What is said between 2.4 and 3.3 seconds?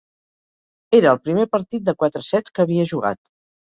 que havia jugat.